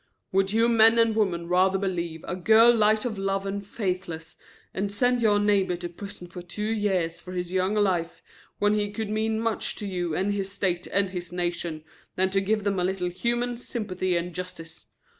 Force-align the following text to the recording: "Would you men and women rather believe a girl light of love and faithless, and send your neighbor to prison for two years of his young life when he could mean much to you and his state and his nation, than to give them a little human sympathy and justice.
"Would 0.31 0.51
you 0.51 0.67
men 0.67 0.97
and 0.97 1.15
women 1.15 1.47
rather 1.47 1.77
believe 1.77 2.25
a 2.27 2.35
girl 2.35 2.73
light 2.75 3.05
of 3.05 3.19
love 3.19 3.45
and 3.45 3.63
faithless, 3.63 4.35
and 4.73 4.91
send 4.91 5.21
your 5.21 5.37
neighbor 5.37 5.75
to 5.75 5.87
prison 5.89 6.25
for 6.27 6.41
two 6.41 6.63
years 6.63 7.21
of 7.27 7.35
his 7.35 7.51
young 7.51 7.75
life 7.75 8.23
when 8.57 8.73
he 8.73 8.89
could 8.91 9.11
mean 9.11 9.39
much 9.39 9.75
to 9.75 9.85
you 9.85 10.15
and 10.15 10.33
his 10.33 10.51
state 10.51 10.87
and 10.87 11.09
his 11.11 11.31
nation, 11.31 11.83
than 12.15 12.31
to 12.31 12.41
give 12.41 12.63
them 12.63 12.79
a 12.79 12.83
little 12.83 13.11
human 13.11 13.57
sympathy 13.57 14.17
and 14.17 14.33
justice. 14.33 14.87